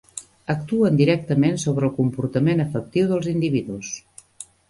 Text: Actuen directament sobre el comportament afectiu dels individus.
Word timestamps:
Actuen 0.53 0.95
directament 1.01 1.59
sobre 1.65 1.85
el 1.89 1.93
comportament 1.99 2.65
afectiu 2.65 3.09
dels 3.13 3.31
individus. 3.35 3.93